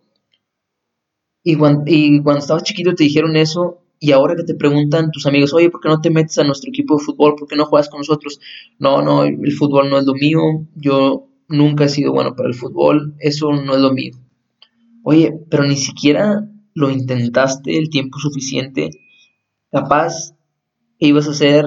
Y 1.42 1.56
cuando, 1.56 1.84
y 1.86 2.22
cuando 2.22 2.40
estabas 2.40 2.62
chiquito 2.62 2.94
te 2.94 3.04
dijeron 3.04 3.36
eso 3.36 3.82
y 4.00 4.12
ahora 4.12 4.34
que 4.34 4.44
te 4.44 4.54
preguntan 4.54 5.10
tus 5.10 5.26
amigos, 5.26 5.52
oye, 5.52 5.70
¿por 5.70 5.80
qué 5.80 5.88
no 5.88 6.00
te 6.00 6.10
metes 6.10 6.38
a 6.38 6.44
nuestro 6.44 6.70
equipo 6.70 6.96
de 6.96 7.04
fútbol? 7.04 7.36
¿Por 7.36 7.46
qué 7.46 7.56
no 7.56 7.66
juegas 7.66 7.88
con 7.88 7.98
nosotros? 7.98 8.40
No, 8.78 9.02
no, 9.02 9.24
el 9.24 9.52
fútbol 9.52 9.90
no 9.90 9.98
es 9.98 10.04
lo 10.04 10.14
mío, 10.14 10.40
yo 10.74 11.28
nunca 11.48 11.84
he 11.84 11.88
sido 11.88 12.12
bueno 12.12 12.34
para 12.34 12.48
el 12.48 12.54
fútbol, 12.54 13.14
eso 13.18 13.52
no 13.52 13.74
es 13.74 13.80
lo 13.80 13.92
mío. 13.92 14.12
Oye, 15.02 15.38
pero 15.50 15.64
ni 15.64 15.76
siquiera 15.76 16.48
lo 16.74 16.90
intentaste 16.90 17.78
el 17.78 17.90
tiempo 17.90 18.18
suficiente. 18.18 18.90
Capaz 19.70 20.33
ibas 20.98 21.28
a 21.28 21.34
ser 21.34 21.64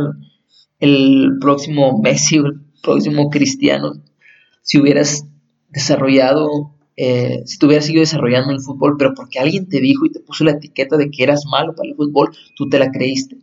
el 0.79 1.37
próximo 1.39 1.99
Messi 2.01 2.39
o 2.39 2.45
el 2.47 2.61
próximo 2.81 3.29
Cristiano 3.29 3.93
si 4.67 4.77
hubieras 4.77 5.25
desarrollado, 5.69 6.75
eh, 6.97 7.41
si 7.45 7.57
te 7.57 7.65
hubieras 7.65 7.85
seguido 7.85 8.01
desarrollando 8.01 8.51
el 8.51 8.59
fútbol, 8.59 8.95
pero 8.97 9.13
porque 9.15 9.39
alguien 9.39 9.69
te 9.69 9.79
dijo 9.79 10.05
y 10.05 10.11
te 10.11 10.19
puso 10.19 10.43
la 10.43 10.51
etiqueta 10.51 10.97
de 10.97 11.09
que 11.09 11.23
eras 11.23 11.45
malo 11.49 11.73
para 11.73 11.87
el 11.87 11.95
fútbol, 11.95 12.35
tú 12.53 12.67
te 12.67 12.77
la 12.77 12.91
creíste. 12.91 13.37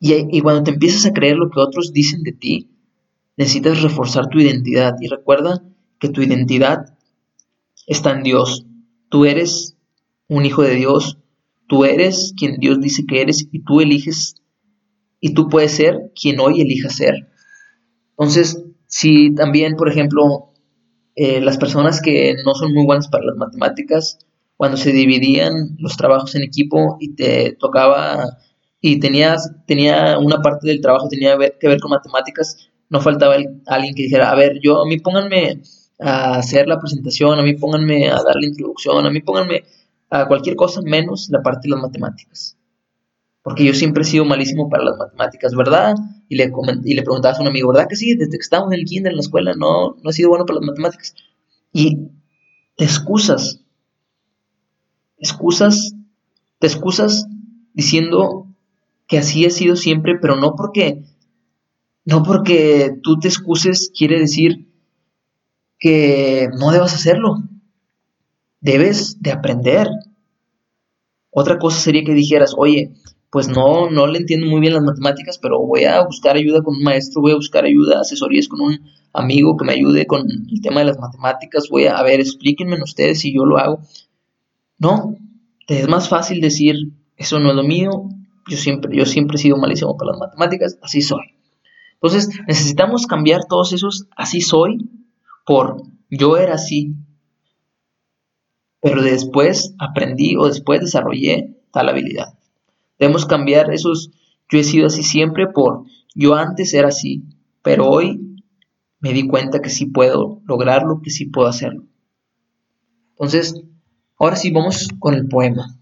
Y, 0.00 0.36
y 0.36 0.40
cuando 0.40 0.64
te 0.64 0.72
empiezas 0.72 1.06
a 1.06 1.12
creer 1.12 1.36
lo 1.36 1.50
que 1.50 1.60
otros 1.60 1.92
dicen 1.92 2.24
de 2.24 2.32
ti, 2.32 2.68
necesitas 3.36 3.80
reforzar 3.80 4.28
tu 4.28 4.40
identidad. 4.40 4.96
Y 5.00 5.06
recuerda 5.06 5.62
que 6.00 6.08
tu 6.08 6.20
identidad 6.20 6.98
está 7.86 8.10
en 8.10 8.24
Dios. 8.24 8.66
Tú 9.08 9.24
eres 9.24 9.76
un 10.26 10.46
hijo 10.46 10.62
de 10.62 10.74
Dios, 10.74 11.18
tú 11.70 11.84
eres 11.84 12.34
quien 12.36 12.56
Dios 12.58 12.80
dice 12.80 13.04
que 13.06 13.22
eres 13.22 13.46
y 13.52 13.62
tú 13.62 13.80
eliges 13.80 14.34
y 15.20 15.34
tú 15.34 15.48
puedes 15.48 15.70
ser 15.70 16.10
quien 16.20 16.40
hoy 16.40 16.60
elijas 16.60 16.96
ser. 16.96 17.28
Entonces, 18.18 18.60
si 18.88 19.32
también, 19.36 19.76
por 19.76 19.88
ejemplo, 19.88 20.52
eh, 21.14 21.40
las 21.40 21.58
personas 21.58 22.02
que 22.02 22.34
no 22.44 22.54
son 22.54 22.74
muy 22.74 22.84
buenas 22.84 23.06
para 23.06 23.24
las 23.24 23.36
matemáticas, 23.36 24.18
cuando 24.56 24.76
se 24.76 24.90
dividían 24.90 25.76
los 25.78 25.96
trabajos 25.96 26.34
en 26.34 26.42
equipo 26.42 26.96
y 26.98 27.14
te 27.14 27.52
tocaba 27.52 28.38
y 28.80 28.98
tenías, 28.98 29.52
tenía 29.68 30.18
una 30.18 30.42
parte 30.42 30.66
del 30.66 30.80
trabajo 30.80 31.08
tenía 31.08 31.38
que 31.38 31.68
ver 31.68 31.78
con 31.78 31.92
matemáticas, 31.92 32.68
no 32.88 33.00
faltaba 33.00 33.36
alguien 33.66 33.94
que 33.94 34.02
dijera, 34.02 34.32
a 34.32 34.34
ver, 34.34 34.58
yo, 34.60 34.82
a 34.82 34.86
mí 34.86 34.98
pónganme 34.98 35.62
a 36.00 36.34
hacer 36.34 36.66
la 36.66 36.80
presentación, 36.80 37.38
a 37.38 37.42
mí 37.42 37.54
pónganme 37.54 38.08
a 38.08 38.22
dar 38.24 38.34
la 38.34 38.46
introducción, 38.46 39.06
a 39.06 39.10
mí 39.10 39.20
pónganme 39.20 39.62
a 40.10 40.26
cualquier 40.26 40.56
cosa 40.56 40.80
menos 40.82 41.28
la 41.30 41.42
parte 41.42 41.68
de 41.68 41.74
las 41.74 41.82
matemáticas. 41.82 42.56
Porque 43.42 43.64
yo 43.64 43.72
siempre 43.72 44.02
he 44.02 44.06
sido 44.06 44.24
malísimo 44.24 44.68
para 44.68 44.84
las 44.84 44.98
matemáticas, 44.98 45.54
¿verdad? 45.54 45.94
Y 46.28 46.36
le, 46.36 46.52
y 46.84 46.94
le 46.94 47.02
preguntabas 47.02 47.38
a 47.38 47.42
un 47.42 47.48
amigo, 47.48 47.68
¿verdad 47.68 47.88
que 47.88 47.96
sí? 47.96 48.14
Desde 48.14 48.32
que 48.32 48.42
estábamos 48.42 48.72
en 48.72 48.80
el 48.80 48.84
kinder, 48.84 49.12
en 49.12 49.16
la 49.16 49.22
escuela, 49.22 49.54
no, 49.54 49.96
no 50.02 50.10
he 50.10 50.12
sido 50.12 50.28
bueno 50.28 50.44
para 50.44 50.58
las 50.58 50.66
matemáticas. 50.66 51.14
Y 51.72 52.10
te 52.76 52.84
excusas, 52.84 53.60
excusas, 55.16 55.94
te 56.58 56.66
excusas 56.66 57.26
diciendo 57.72 58.46
que 59.06 59.18
así 59.18 59.44
he 59.44 59.50
sido 59.50 59.76
siempre, 59.76 60.18
pero 60.20 60.36
no 60.36 60.54
porque, 60.54 61.02
no 62.04 62.22
porque 62.22 62.92
tú 63.02 63.18
te 63.18 63.28
excuses 63.28 63.90
quiere 63.96 64.18
decir 64.18 64.68
que 65.78 66.48
no 66.58 66.70
debas 66.70 66.94
hacerlo. 66.94 67.36
Debes 68.60 69.20
de 69.20 69.32
aprender. 69.32 69.88
Otra 71.30 71.58
cosa 71.58 71.78
sería 71.78 72.04
que 72.04 72.14
dijeras, 72.14 72.54
oye, 72.56 72.92
pues 73.30 73.48
no, 73.48 73.90
no 73.90 74.06
le 74.06 74.18
entiendo 74.18 74.46
muy 74.46 74.60
bien 74.60 74.74
las 74.74 74.82
matemáticas, 74.82 75.38
pero 75.38 75.60
voy 75.60 75.84
a 75.84 76.04
buscar 76.04 76.36
ayuda 76.36 76.62
con 76.62 76.76
un 76.76 76.82
maestro, 76.82 77.22
voy 77.22 77.32
a 77.32 77.36
buscar 77.36 77.64
ayuda, 77.64 78.00
asesorías 78.00 78.48
con 78.48 78.60
un 78.60 78.80
amigo 79.12 79.56
que 79.56 79.64
me 79.64 79.72
ayude 79.72 80.06
con 80.06 80.22
el 80.28 80.60
tema 80.60 80.80
de 80.80 80.86
las 80.86 80.98
matemáticas, 80.98 81.68
voy 81.70 81.86
a, 81.86 82.02
ver, 82.02 82.20
explíquenme 82.20 82.82
ustedes 82.82 83.20
si 83.20 83.32
yo 83.32 83.44
lo 83.44 83.58
hago. 83.58 83.80
No, 84.78 85.16
es 85.68 85.88
más 85.88 86.08
fácil 86.08 86.40
decir, 86.40 86.92
eso 87.16 87.38
no 87.38 87.50
es 87.50 87.56
lo 87.56 87.62
mío, 87.62 88.08
yo 88.48 88.56
siempre, 88.56 88.96
yo 88.96 89.06
siempre 89.06 89.36
he 89.36 89.40
sido 89.40 89.56
malísimo 89.56 89.96
para 89.96 90.12
las 90.12 90.20
matemáticas, 90.20 90.78
así 90.82 91.00
soy. 91.00 91.34
Entonces, 91.94 92.30
necesitamos 92.48 93.06
cambiar 93.06 93.44
todos 93.48 93.72
esos 93.72 94.06
así 94.16 94.40
soy 94.40 94.90
por 95.44 95.82
yo 96.10 96.36
era 96.36 96.54
así, 96.54 96.94
pero 98.80 99.02
después 99.02 99.74
aprendí 99.78 100.36
o 100.36 100.46
después 100.46 100.80
desarrollé 100.80 101.56
tal 101.72 101.88
habilidad. 101.88 102.34
Debemos 102.98 103.26
cambiar 103.26 103.72
esos 103.72 104.10
yo 104.50 104.58
he 104.58 104.64
sido 104.64 104.88
así 104.88 105.02
siempre 105.02 105.46
por 105.46 105.84
yo 106.14 106.34
antes 106.34 106.74
era 106.74 106.88
así, 106.88 107.22
pero 107.62 107.88
hoy 107.88 108.40
me 108.98 109.12
di 109.12 109.26
cuenta 109.28 109.60
que 109.60 109.70
sí 109.70 109.86
puedo 109.86 110.42
lograrlo, 110.44 111.00
que 111.02 111.10
sí 111.10 111.26
puedo 111.26 111.48
hacerlo. 111.48 111.84
Entonces, 113.12 113.62
ahora 114.18 114.36
sí 114.36 114.50
vamos 114.50 114.88
con 114.98 115.14
el 115.14 115.28
poema, 115.28 115.78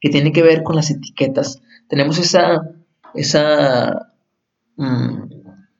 que 0.00 0.10
tiene 0.10 0.32
que 0.32 0.42
ver 0.42 0.62
con 0.64 0.76
las 0.76 0.90
etiquetas. 0.90 1.62
Tenemos 1.88 2.18
esa, 2.18 2.60
esa 3.14 4.12
mm, 4.76 5.30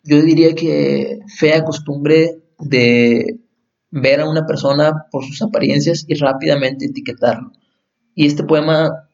yo 0.04 0.22
diría 0.22 0.54
que 0.54 1.18
fea 1.36 1.64
costumbre 1.64 2.42
de 2.60 3.40
ver 3.94 4.20
a 4.20 4.28
una 4.28 4.46
persona 4.46 5.06
por 5.10 5.24
sus 5.24 5.40
apariencias 5.42 6.04
y 6.06 6.14
rápidamente 6.14 6.86
etiquetarlo. 6.86 7.52
Y 8.14 8.26
este 8.26 8.44
poema 8.44 9.08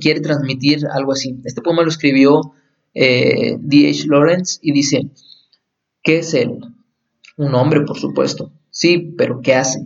quiere 0.00 0.20
transmitir 0.20 0.86
algo 0.86 1.12
así. 1.12 1.40
Este 1.44 1.62
poema 1.62 1.82
lo 1.82 1.88
escribió 1.88 2.54
eh, 2.94 3.56
D.H. 3.58 4.06
Lawrence 4.08 4.58
y 4.62 4.72
dice, 4.72 5.10
¿qué 6.02 6.18
es 6.18 6.34
él? 6.34 6.58
Un 7.36 7.54
hombre, 7.54 7.82
por 7.82 7.98
supuesto. 7.98 8.52
Sí, 8.70 9.14
pero 9.16 9.40
¿qué 9.42 9.54
hace? 9.54 9.80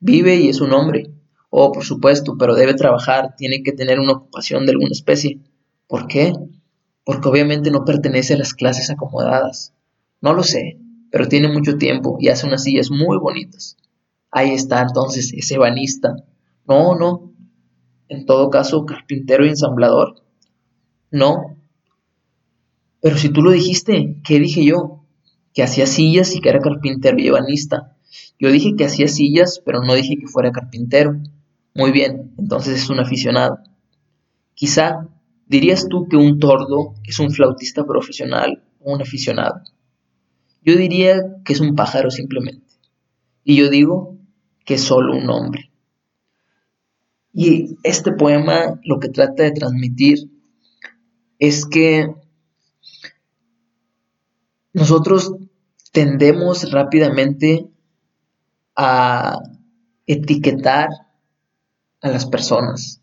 Vive 0.00 0.36
y 0.36 0.48
es 0.48 0.60
un 0.60 0.72
hombre. 0.72 1.10
Oh, 1.50 1.72
por 1.72 1.84
supuesto, 1.84 2.36
pero 2.38 2.54
debe 2.54 2.74
trabajar, 2.74 3.34
tiene 3.36 3.62
que 3.62 3.72
tener 3.72 3.98
una 4.00 4.12
ocupación 4.12 4.66
de 4.66 4.72
alguna 4.72 4.92
especie. 4.92 5.40
¿Por 5.86 6.06
qué? 6.06 6.32
porque 7.06 7.28
obviamente 7.28 7.70
no 7.70 7.84
pertenece 7.84 8.34
a 8.34 8.36
las 8.36 8.52
clases 8.52 8.90
acomodadas. 8.90 9.72
No 10.20 10.32
lo 10.34 10.42
sé, 10.42 10.76
pero 11.16 11.28
tiene 11.28 11.48
mucho 11.48 11.78
tiempo 11.78 12.18
y 12.20 12.28
hace 12.28 12.46
unas 12.46 12.64
sillas 12.64 12.90
muy 12.90 13.16
bonitas. 13.16 13.78
Ahí 14.30 14.50
está 14.50 14.82
entonces 14.82 15.32
ese 15.32 15.56
banista. 15.56 16.14
No, 16.68 16.94
no. 16.94 17.32
En 18.08 18.26
todo 18.26 18.50
caso, 18.50 18.84
carpintero 18.84 19.46
y 19.46 19.48
ensamblador. 19.48 20.22
No. 21.10 21.56
Pero 23.00 23.16
si 23.16 23.30
tú 23.30 23.40
lo 23.40 23.50
dijiste, 23.50 24.20
¿qué 24.24 24.38
dije 24.38 24.62
yo? 24.62 25.06
Que 25.54 25.62
hacía 25.62 25.86
sillas 25.86 26.36
y 26.36 26.42
que 26.42 26.50
era 26.50 26.60
carpintero 26.60 27.18
y 27.18 27.28
ebanista. 27.28 27.96
Yo 28.38 28.52
dije 28.52 28.74
que 28.76 28.84
hacía 28.84 29.08
sillas, 29.08 29.62
pero 29.64 29.80
no 29.80 29.94
dije 29.94 30.18
que 30.18 30.26
fuera 30.26 30.52
carpintero. 30.52 31.18
Muy 31.74 31.92
bien, 31.92 32.34
entonces 32.36 32.82
es 32.82 32.90
un 32.90 33.00
aficionado. 33.00 33.58
Quizá 34.52 35.08
¿Dirías 35.48 35.88
tú 35.88 36.08
que 36.08 36.16
un 36.16 36.40
tordo 36.40 36.94
es 37.04 37.20
un 37.20 37.30
flautista 37.30 37.86
profesional 37.86 38.64
o 38.80 38.92
un 38.92 39.00
aficionado? 39.00 39.62
Yo 40.66 40.76
diría 40.76 41.22
que 41.44 41.54
es 41.54 41.60
un 41.60 41.74
pájaro 41.74 42.10
simplemente. 42.10 42.66
Y 43.42 43.56
yo 43.56 43.70
digo 43.70 44.18
que 44.66 44.74
es 44.74 44.82
solo 44.82 45.16
un 45.16 45.30
hombre. 45.30 45.70
Y 47.32 47.78
este 47.82 48.12
poema 48.12 48.78
lo 48.84 49.00
que 49.00 49.08
trata 49.08 49.44
de 49.44 49.52
transmitir 49.52 50.30
es 51.38 51.64
que 51.64 52.14
nosotros 54.74 55.32
tendemos 55.92 56.70
rápidamente 56.70 57.70
a 58.74 59.38
etiquetar 60.06 60.88
a 62.02 62.08
las 62.10 62.26
personas. 62.26 63.00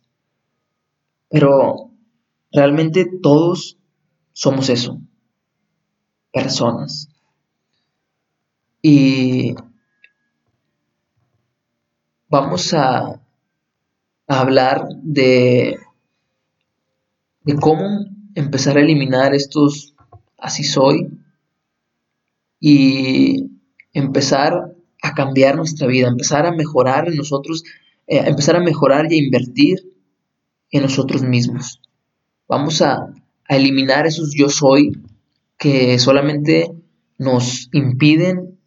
Pero 1.29 1.93
Realmente 2.53 3.09
todos 3.19 3.79
somos 4.31 4.69
eso, 4.69 5.01
personas. 6.31 7.09
Y 8.85 9.55
vamos 12.27 12.73
a, 12.73 13.21
hablar 14.27 14.87
de, 15.01 15.77
de 17.41 17.55
cómo 17.55 18.05
empezar 18.35 18.77
a 18.77 18.81
eliminar 18.81 19.33
estos 19.33 19.93
así 20.37 20.63
soy 20.63 21.09
y 22.59 23.51
empezar 23.93 24.75
a 25.01 25.13
cambiar 25.13 25.55
nuestra 25.55 25.87
vida, 25.87 26.07
empezar 26.07 26.45
a 26.45 26.51
mejorar 26.51 27.07
en 27.07 27.15
nosotros 27.15 27.63
eh, 28.05 28.21
empezar 28.25 28.57
a 28.57 28.59
mejorar 28.59 29.11
y 29.11 29.15
a 29.15 29.23
invertir 29.23 29.79
en 30.71 30.81
nosotros 30.81 31.23
mismos. 31.23 31.81
Vamos 32.49 32.81
a, 32.81 33.13
a 33.47 33.55
eliminar 33.55 34.05
esos 34.05 34.33
yo 34.35 34.49
soy 34.49 34.91
que 35.57 35.97
solamente 35.99 36.73
nos 37.17 37.69
impiden 37.71 38.59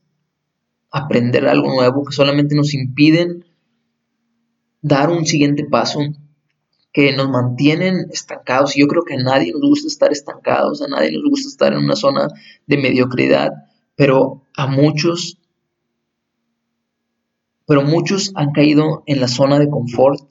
aprender 0.97 1.47
algo 1.47 1.69
nuevo, 1.69 2.05
que 2.05 2.15
solamente 2.15 2.55
nos 2.55 2.73
impiden 2.73 3.45
dar 4.81 5.11
un 5.11 5.27
siguiente 5.27 5.65
paso, 5.65 6.01
que 6.93 7.15
nos 7.15 7.29
mantienen 7.29 8.07
estancados. 8.11 8.77
Y 8.77 8.81
yo 8.81 8.87
creo 8.87 9.03
que 9.03 9.15
a 9.15 9.23
nadie 9.23 9.53
nos 9.53 9.61
gusta 9.61 9.89
estar 9.89 10.11
estancados, 10.11 10.81
a 10.81 10.89
nadie 10.89 11.13
nos 11.13 11.23
gusta 11.29 11.49
estar 11.49 11.73
en 11.75 11.81
una 11.81 11.97
zona 11.97 12.29
de 12.67 12.79
mediocridad, 12.79 13.53
pero 13.95 14.43
a 14.57 14.67
muchos, 14.67 15.39
pero 17.67 17.83
muchos 17.83 18.33
han 18.35 18.53
caído 18.53 19.03
en 19.07 19.21
la 19.21 19.29
zona 19.29 19.59
de 19.59 19.69
confort 19.69 20.23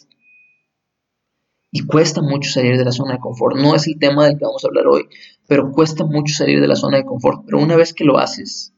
y 1.71 1.85
cuesta 1.85 2.21
mucho 2.21 2.49
salir 2.49 2.77
de 2.77 2.85
la 2.85 2.91
zona 2.91 3.13
de 3.13 3.19
confort. 3.19 3.57
No 3.57 3.75
es 3.75 3.85
el 3.87 3.99
tema 3.99 4.25
del 4.25 4.39
que 4.39 4.45
vamos 4.45 4.63
a 4.63 4.67
hablar 4.69 4.87
hoy, 4.87 5.03
pero 5.47 5.71
cuesta 5.71 6.05
mucho 6.05 6.33
salir 6.33 6.59
de 6.59 6.67
la 6.67 6.75
zona 6.75 6.97
de 6.97 7.05
confort. 7.05 7.43
Pero 7.45 7.59
una 7.59 7.75
vez 7.75 7.93
que 7.93 8.05
lo 8.05 8.17
haces, 8.17 8.74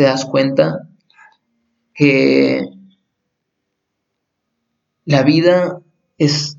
te 0.00 0.06
das 0.06 0.24
cuenta 0.24 0.88
que 1.92 2.70
la 5.04 5.22
vida 5.24 5.82
es 6.16 6.56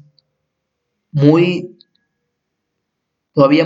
muy, 1.12 1.76
todavía 3.34 3.66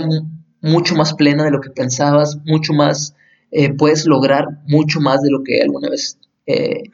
mucho 0.62 0.94
más 0.94 1.12
plena 1.12 1.44
de 1.44 1.50
lo 1.50 1.60
que 1.60 1.68
pensabas, 1.68 2.38
mucho 2.46 2.72
más, 2.72 3.14
eh, 3.50 3.74
puedes 3.74 4.06
lograr 4.06 4.46
mucho 4.66 4.98
más 5.02 5.20
de 5.20 5.30
lo 5.30 5.42
que 5.44 5.60
alguna 5.60 5.90
vez 5.90 6.18
eh, 6.46 6.84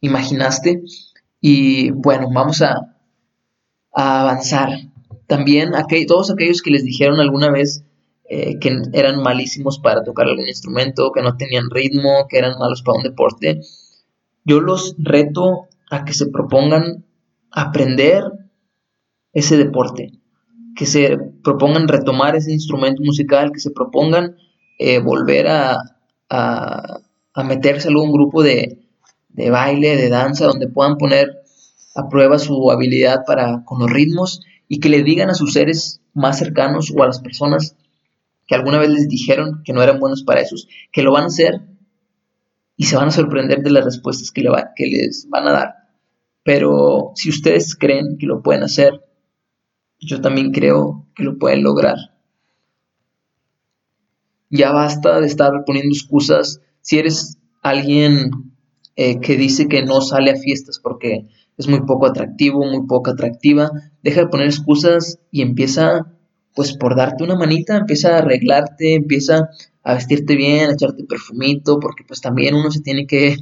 imaginaste. 0.00 0.82
Y 1.40 1.92
bueno, 1.92 2.28
vamos 2.34 2.60
a, 2.60 2.96
a 3.94 4.20
avanzar. 4.22 4.70
También 5.28 5.70
todos 6.08 6.32
aquellos 6.32 6.60
que 6.60 6.72
les 6.72 6.82
dijeron 6.82 7.20
alguna 7.20 7.52
vez 7.52 7.84
eh, 8.34 8.58
que 8.58 8.80
eran 8.94 9.20
malísimos 9.20 9.78
para 9.78 10.02
tocar 10.04 10.26
algún 10.26 10.48
instrumento, 10.48 11.12
que 11.12 11.20
no 11.20 11.36
tenían 11.36 11.68
ritmo, 11.68 12.28
que 12.30 12.38
eran 12.38 12.58
malos 12.58 12.80
para 12.80 12.96
un 12.96 13.04
deporte. 13.04 13.60
Yo 14.42 14.62
los 14.62 14.96
reto 14.98 15.66
a 15.90 16.06
que 16.06 16.14
se 16.14 16.28
propongan 16.28 17.04
aprender 17.50 18.24
ese 19.34 19.58
deporte, 19.58 20.12
que 20.74 20.86
se 20.86 21.18
propongan 21.44 21.88
retomar 21.88 22.34
ese 22.34 22.52
instrumento 22.52 23.02
musical, 23.02 23.52
que 23.52 23.60
se 23.60 23.70
propongan 23.70 24.36
eh, 24.78 24.98
volver 25.00 25.48
a, 25.48 25.76
a, 26.30 27.42
meterse 27.44 27.88
en 27.88 27.96
algún 27.96 28.12
grupo 28.12 28.42
de, 28.42 28.78
de 29.28 29.50
baile, 29.50 29.94
de 29.94 30.08
danza, 30.08 30.46
donde 30.46 30.68
puedan 30.68 30.96
poner 30.96 31.42
a 31.94 32.08
prueba 32.08 32.38
su 32.38 32.70
habilidad 32.70 33.26
para 33.26 33.62
con 33.66 33.80
los 33.80 33.90
ritmos 33.90 34.40
y 34.68 34.80
que 34.80 34.88
le 34.88 35.02
digan 35.02 35.28
a 35.28 35.34
sus 35.34 35.52
seres 35.52 36.00
más 36.14 36.38
cercanos 36.38 36.90
o 36.96 37.02
a 37.02 37.06
las 37.08 37.20
personas 37.20 37.76
que 38.52 38.56
alguna 38.56 38.78
vez 38.78 38.90
les 38.90 39.08
dijeron 39.08 39.62
que 39.64 39.72
no 39.72 39.82
eran 39.82 39.98
buenos 39.98 40.24
para 40.24 40.42
esos, 40.42 40.68
que 40.92 41.02
lo 41.02 41.10
van 41.10 41.22
a 41.22 41.28
hacer 41.28 41.62
y 42.76 42.84
se 42.84 42.96
van 42.96 43.08
a 43.08 43.10
sorprender 43.10 43.62
de 43.62 43.70
las 43.70 43.82
respuestas 43.82 44.30
que, 44.30 44.42
le 44.42 44.50
que 44.76 44.84
les 44.88 45.26
van 45.30 45.48
a 45.48 45.52
dar. 45.52 45.74
Pero 46.42 47.12
si 47.14 47.30
ustedes 47.30 47.74
creen 47.74 48.18
que 48.18 48.26
lo 48.26 48.42
pueden 48.42 48.62
hacer, 48.62 49.00
yo 49.98 50.20
también 50.20 50.52
creo 50.52 51.06
que 51.14 51.24
lo 51.24 51.38
pueden 51.38 51.62
lograr. 51.62 51.96
Ya 54.50 54.70
basta 54.70 55.22
de 55.22 55.28
estar 55.28 55.50
poniendo 55.64 55.94
excusas. 55.94 56.60
Si 56.82 56.98
eres 56.98 57.38
alguien 57.62 58.52
eh, 58.96 59.18
que 59.20 59.38
dice 59.38 59.66
que 59.66 59.82
no 59.82 60.02
sale 60.02 60.30
a 60.30 60.36
fiestas 60.36 60.78
porque 60.78 61.26
es 61.56 61.68
muy 61.68 61.86
poco 61.86 62.04
atractivo, 62.04 62.66
muy 62.66 62.86
poco 62.86 63.12
atractiva, 63.12 63.70
deja 64.02 64.20
de 64.20 64.28
poner 64.28 64.48
excusas 64.48 65.20
y 65.30 65.40
empieza 65.40 66.12
pues 66.54 66.76
por 66.76 66.96
darte 66.96 67.24
una 67.24 67.36
manita, 67.36 67.76
empieza 67.76 68.14
a 68.14 68.18
arreglarte, 68.18 68.94
empieza 68.94 69.50
a 69.82 69.94
vestirte 69.94 70.36
bien, 70.36 70.70
a 70.70 70.74
echarte 70.74 71.04
perfumito, 71.04 71.78
porque 71.80 72.04
pues 72.06 72.20
también 72.20 72.54
uno 72.54 72.70
se 72.70 72.80
tiene 72.80 73.06
que, 73.06 73.36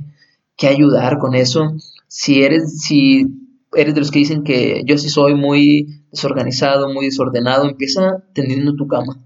ayudar 0.62 1.18
con 1.18 1.34
eso. 1.34 1.72
Si 2.06 2.42
eres, 2.42 2.82
si 2.82 3.26
eres 3.74 3.94
de 3.94 4.00
los 4.00 4.10
que 4.10 4.18
dicen 4.18 4.44
que 4.44 4.82
yo 4.84 4.98
sí 4.98 5.08
soy 5.08 5.34
muy 5.34 6.04
desorganizado, 6.10 6.92
muy 6.92 7.06
desordenado, 7.06 7.66
empieza 7.66 8.22
tendiendo 8.34 8.76
tu 8.76 8.86
cama, 8.86 9.18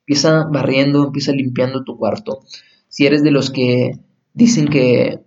empieza 0.00 0.46
barriendo, 0.50 1.04
empieza 1.04 1.30
limpiando 1.30 1.84
tu 1.84 1.96
cuarto. 1.96 2.40
Si 2.88 3.06
eres 3.06 3.22
de 3.22 3.30
los 3.30 3.50
que 3.50 3.92
dicen 4.34 4.66
que, 4.66 5.20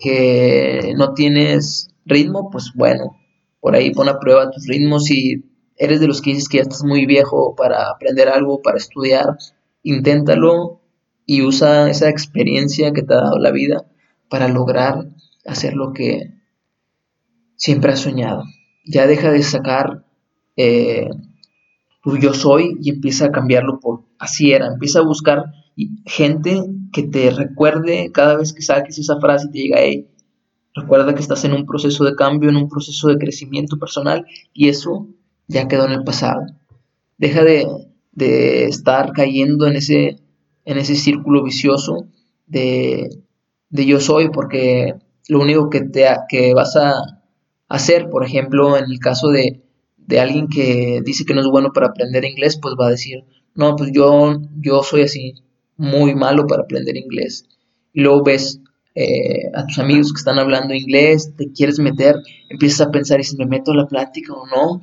que 0.00 0.94
no 0.96 1.14
tienes 1.14 1.90
ritmo, 2.04 2.50
pues 2.50 2.72
bueno, 2.74 3.16
por 3.60 3.76
ahí 3.76 3.92
pon 3.92 4.08
a 4.08 4.18
prueba 4.18 4.50
tus 4.50 4.66
ritmos 4.66 5.08
y 5.12 5.44
eres 5.76 6.00
de 6.00 6.06
los 6.06 6.20
que 6.20 6.30
dices 6.30 6.48
que 6.48 6.58
ya 6.58 6.62
estás 6.62 6.84
muy 6.84 7.06
viejo 7.06 7.54
para 7.56 7.90
aprender 7.90 8.28
algo, 8.28 8.62
para 8.62 8.78
estudiar, 8.78 9.36
inténtalo 9.82 10.80
y 11.26 11.42
usa 11.42 11.90
esa 11.90 12.08
experiencia 12.08 12.92
que 12.92 13.02
te 13.02 13.14
ha 13.14 13.18
dado 13.18 13.38
la 13.38 13.50
vida 13.50 13.86
para 14.28 14.48
lograr 14.48 15.08
hacer 15.46 15.74
lo 15.74 15.92
que 15.92 16.34
siempre 17.56 17.92
has 17.92 18.00
soñado. 18.00 18.44
Ya 18.84 19.06
deja 19.06 19.30
de 19.30 19.42
sacar 19.42 20.04
eh, 20.56 21.08
tu 22.02 22.16
yo 22.18 22.34
soy 22.34 22.76
y 22.80 22.90
empieza 22.90 23.26
a 23.26 23.32
cambiarlo 23.32 23.78
por 23.80 24.04
así 24.18 24.52
era. 24.52 24.66
Empieza 24.66 25.00
a 25.00 25.06
buscar 25.06 25.44
gente 26.04 26.62
que 26.92 27.04
te 27.04 27.30
recuerde 27.30 28.10
cada 28.12 28.36
vez 28.36 28.52
que 28.52 28.62
saques 28.62 28.98
esa 28.98 29.18
frase 29.20 29.46
y 29.48 29.52
te 29.52 29.58
diga, 29.58 29.78
hey, 29.80 30.08
recuerda 30.74 31.14
que 31.14 31.20
estás 31.20 31.44
en 31.44 31.52
un 31.52 31.66
proceso 31.66 32.04
de 32.04 32.14
cambio, 32.14 32.50
en 32.50 32.56
un 32.56 32.68
proceso 32.68 33.08
de 33.08 33.18
crecimiento 33.18 33.78
personal 33.78 34.26
y 34.52 34.68
eso 34.68 35.08
ya 35.48 35.68
quedó 35.68 35.86
en 35.86 35.92
el 35.92 36.04
pasado. 36.04 36.46
Deja 37.18 37.44
de, 37.44 37.66
estar 38.14 39.12
cayendo 39.12 39.66
en 39.66 39.76
ese, 39.76 40.18
en 40.64 40.78
ese 40.78 40.96
círculo 40.96 41.42
vicioso 41.42 42.06
de, 42.46 43.08
yo 43.70 44.00
soy, 44.00 44.28
porque 44.30 44.94
lo 45.28 45.40
único 45.40 45.70
que, 45.70 45.80
te, 45.80 46.06
que 46.28 46.52
vas 46.54 46.76
a 46.76 47.22
hacer, 47.68 48.10
por 48.10 48.24
ejemplo, 48.24 48.76
en 48.76 48.84
el 48.84 48.98
caso 48.98 49.28
de, 49.28 49.62
de 49.96 50.20
alguien 50.20 50.48
que 50.48 51.00
dice 51.04 51.24
que 51.24 51.34
no 51.34 51.40
es 51.40 51.46
bueno 51.46 51.72
para 51.72 51.88
aprender 51.88 52.24
inglés, 52.24 52.58
pues 52.60 52.74
va 52.78 52.88
a 52.88 52.90
decir, 52.90 53.24
no, 53.54 53.76
pues 53.76 53.92
yo, 53.92 54.40
yo 54.60 54.82
soy 54.82 55.02
así, 55.02 55.34
muy 55.76 56.14
malo 56.14 56.46
para 56.46 56.62
aprender 56.62 56.96
inglés. 56.96 57.46
Y 57.92 58.00
luego 58.02 58.22
ves 58.24 58.60
eh, 58.94 59.50
a 59.54 59.66
tus 59.66 59.78
amigos 59.78 60.12
que 60.12 60.18
están 60.18 60.38
hablando 60.38 60.74
inglés, 60.74 61.32
te 61.36 61.50
quieres 61.52 61.78
meter, 61.78 62.16
empiezas 62.48 62.86
a 62.86 62.90
pensar 62.90 63.20
y 63.20 63.24
si 63.24 63.36
me 63.36 63.46
meto 63.46 63.72
a 63.72 63.76
la 63.76 63.86
plática 63.86 64.32
o 64.32 64.46
no, 64.46 64.80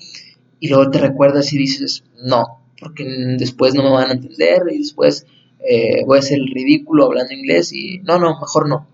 y 0.59 0.67
luego 0.69 0.91
te 0.91 0.99
recuerdas 0.99 1.53
y 1.53 1.57
dices, 1.57 2.03
no, 2.23 2.59
porque 2.79 3.05
después 3.37 3.73
no 3.73 3.83
me 3.83 3.91
van 3.91 4.09
a 4.09 4.13
entender 4.13 4.63
y 4.71 4.79
después 4.79 5.25
eh, 5.59 6.03
voy 6.05 6.19
a 6.19 6.21
ser 6.21 6.39
el 6.39 6.47
ridículo 6.47 7.05
hablando 7.05 7.33
inglés 7.33 7.73
y 7.73 7.99
no, 7.99 8.19
no, 8.19 8.39
mejor 8.39 8.67
no. 8.67 8.87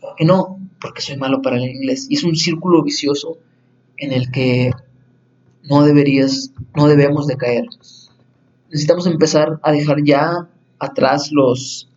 ¿Por 0.00 0.14
qué 0.16 0.24
no? 0.24 0.58
Porque 0.80 1.02
soy 1.02 1.16
malo 1.16 1.42
para 1.42 1.56
el 1.56 1.64
inglés. 1.64 2.06
Y 2.08 2.14
es 2.14 2.24
un 2.24 2.36
círculo 2.36 2.82
vicioso 2.82 3.38
en 3.96 4.12
el 4.12 4.30
que 4.30 4.70
no 5.64 5.84
deberías, 5.84 6.52
no 6.76 6.86
debemos 6.86 7.26
de 7.26 7.36
caer. 7.36 7.66
Necesitamos 8.70 9.06
empezar 9.06 9.58
a 9.62 9.72
dejar 9.72 10.04
ya 10.04 10.48
atrás 10.78 11.32
los 11.32 11.88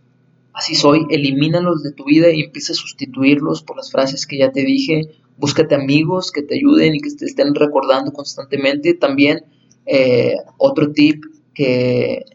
así 0.54 0.76
soy, 0.76 1.06
elimínalos 1.10 1.84
de 1.84 1.92
tu 1.92 2.06
vida 2.06 2.30
y 2.32 2.42
empieza 2.42 2.74
a 2.74 2.76
sustituirlos 2.76 3.64
por 3.64 3.78
las 3.78 3.92
frases 3.92 4.26
que 4.26 4.38
ya 4.38 4.52
te 4.52 4.64
dije 4.64 5.10
búscate 5.38 5.76
amigos 5.76 6.32
que 6.32 6.44
te 6.44 6.56
ayuden 6.56 6.96
y 6.96 7.00
que 7.00 7.12
te 7.12 7.26
estén 7.26 7.56
recordando 7.56 8.12
constantemente. 8.12 8.94
También 8.94 9.46
eh, 9.86 10.36
otro 10.58 10.92
tip 10.92 11.24
que, 11.54 12.26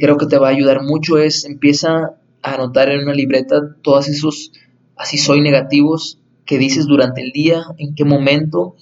creo 0.00 0.16
que 0.16 0.26
te 0.26 0.38
va 0.38 0.48
a 0.48 0.52
ayudar 0.52 0.82
mucho 0.82 1.18
es 1.18 1.44
empieza 1.44 2.16
a 2.42 2.54
anotar 2.54 2.88
en 2.90 3.02
una 3.02 3.14
libreta 3.14 3.76
todos 3.82 4.08
esos 4.08 4.52
así 4.96 5.18
soy 5.18 5.40
negativos 5.40 6.18
que 6.44 6.58
dices 6.58 6.86
durante 6.86 7.22
el 7.22 7.32
día, 7.32 7.64
en 7.76 7.94
qué 7.94 8.04
momento, 8.04 8.76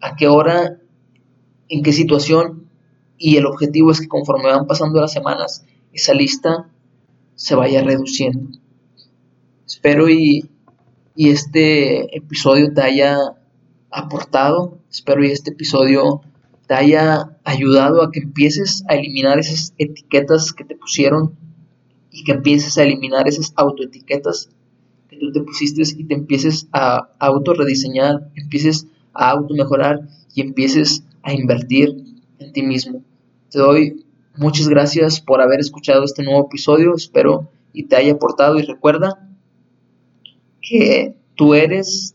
a 0.00 0.16
qué 0.16 0.26
hora, 0.26 0.78
en 1.68 1.82
qué 1.82 1.92
situación. 1.92 2.68
Y 3.16 3.36
el 3.36 3.46
objetivo 3.46 3.92
es 3.92 4.00
que 4.00 4.08
conforme 4.08 4.48
van 4.48 4.66
pasando 4.66 5.00
las 5.00 5.12
semanas, 5.12 5.64
esa 5.92 6.12
lista 6.12 6.68
se 7.36 7.54
vaya 7.54 7.82
reduciendo. 7.82 8.58
Espero 9.66 10.10
y, 10.10 10.50
y 11.16 11.30
este 11.30 12.14
episodio 12.16 12.72
te 12.74 12.82
haya 12.82 13.18
aportado. 13.90 14.78
Espero 14.90 15.24
y 15.24 15.32
este 15.32 15.50
episodio 15.50 16.20
te 16.68 16.74
haya 16.74 17.38
ayudado 17.42 18.02
a 18.02 18.12
que 18.12 18.20
empieces 18.20 18.84
a 18.88 18.94
eliminar 18.94 19.38
esas 19.38 19.72
etiquetas 19.78 20.52
que 20.52 20.64
te 20.64 20.76
pusieron 20.76 21.34
y 22.10 22.22
que 22.22 22.32
empieces 22.32 22.76
a 22.76 22.82
eliminar 22.82 23.26
esas 23.26 23.52
autoetiquetas 23.56 24.50
que 25.08 25.16
tú 25.16 25.32
te 25.32 25.40
pusiste 25.40 25.82
y 25.96 26.04
te 26.04 26.14
empieces 26.14 26.68
a 26.72 27.08
auto 27.18 27.54
rediseñar, 27.54 28.30
empieces 28.34 28.86
a 29.14 29.30
auto 29.30 29.54
mejorar 29.54 30.08
y 30.34 30.42
empieces 30.42 31.04
a 31.22 31.32
invertir 31.32 31.96
en 32.38 32.52
ti 32.52 32.62
mismo. 32.62 33.02
Te 33.50 33.58
doy 33.58 34.04
muchas 34.36 34.68
gracias 34.68 35.20
por 35.22 35.40
haber 35.40 35.60
escuchado 35.60 36.04
este 36.04 36.22
nuevo 36.22 36.46
episodio, 36.46 36.94
espero 36.94 37.48
y 37.72 37.84
te 37.84 37.96
haya 37.96 38.12
aportado 38.12 38.58
y 38.58 38.62
recuerda 38.62 39.25
que 40.66 41.16
tú 41.36 41.54
eres 41.54 42.14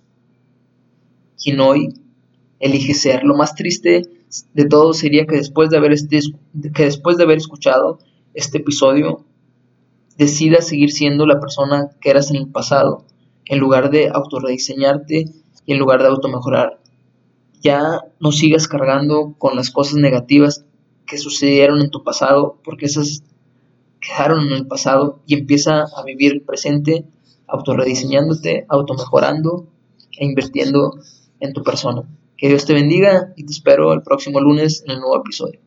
quien 1.41 1.59
hoy 1.59 1.93
elige 2.59 2.93
ser. 2.93 3.23
Lo 3.23 3.35
más 3.35 3.55
triste 3.55 4.03
de 4.53 4.65
todo 4.65 4.93
sería 4.93 5.25
que 5.25 5.37
después 5.37 5.69
de 5.69 5.77
haber, 5.77 5.93
este, 5.93 6.19
que 6.73 6.85
después 6.85 7.17
de 7.17 7.23
haber 7.23 7.37
escuchado 7.37 7.99
este 8.33 8.59
episodio, 8.59 9.25
decidas 10.17 10.67
seguir 10.67 10.91
siendo 10.91 11.25
la 11.25 11.39
persona 11.39 11.89
que 11.99 12.09
eras 12.09 12.29
en 12.29 12.37
el 12.37 12.47
pasado, 12.47 13.05
en 13.45 13.59
lugar 13.59 13.89
de 13.89 14.09
autorrediseñarte 14.09 15.25
y 15.65 15.73
en 15.73 15.79
lugar 15.79 16.01
de 16.01 16.09
automejorar. 16.09 16.79
Ya 17.61 18.01
no 18.19 18.31
sigas 18.31 18.67
cargando 18.67 19.35
con 19.37 19.55
las 19.55 19.71
cosas 19.71 19.95
negativas 19.95 20.65
que 21.05 21.17
sucedieron 21.17 21.81
en 21.81 21.89
tu 21.89 22.03
pasado, 22.03 22.59
porque 22.63 22.85
esas 22.85 23.23
quedaron 23.99 24.47
en 24.47 24.53
el 24.53 24.67
pasado 24.67 25.19
y 25.27 25.35
empieza 25.35 25.83
a 25.83 26.03
vivir 26.03 26.31
el 26.33 26.41
presente, 26.41 27.05
autorrediseñándote, 27.51 28.65
automejorando 28.69 29.67
e 30.17 30.25
invirtiendo 30.25 30.97
en 31.39 31.53
tu 31.53 31.63
persona. 31.63 32.03
Que 32.37 32.47
Dios 32.47 32.65
te 32.65 32.73
bendiga 32.73 33.33
y 33.35 33.45
te 33.45 33.51
espero 33.51 33.93
el 33.93 34.01
próximo 34.01 34.39
lunes 34.39 34.83
en 34.85 34.91
el 34.91 34.99
nuevo 34.99 35.17
episodio. 35.17 35.59